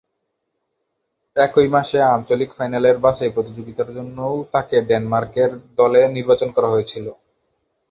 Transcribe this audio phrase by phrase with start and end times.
[1.35, 7.05] একই মাসে আঞ্চলিক ফাইনালের বাছাই প্রতিযোগিতার জন্যও তাকে ডেনমার্কের দলে নির্বাচন করা হয়েছিল।